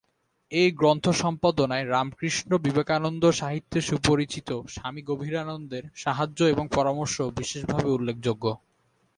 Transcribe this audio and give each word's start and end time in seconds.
এই 0.51 0.69
গ্রন্থ 0.71 1.05
সম্পাদনায় 1.21 1.85
রামকৃষ্ণ-বিবেকানন্দ 1.89 3.23
সাহিত্যে 3.31 3.79
সুপরিচিত 3.81 4.49
স্বামী 4.69 5.01
গম্ভীরানন্দের 5.01 5.83
সাহায্য 5.95 6.39
এবং 6.43 6.65
পরামর্শও 6.71 7.35
বিশেষভাবে 7.35 7.89
উল্লেখযোগ্য। 7.89 8.45